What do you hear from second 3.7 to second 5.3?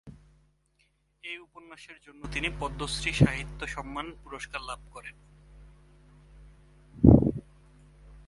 সম্মান পুরস্কার লাভ করেন।